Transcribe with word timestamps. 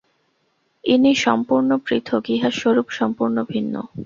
ইনি 0.83 1.13
সম্পূর্ণ 1.25 1.69
পৃথক্, 1.85 2.25
ইঁহার 2.29 2.53
স্বরূপ 2.61 2.87
সম্পূর্ণ 2.99 3.37
ভিন্ন। 3.43 3.73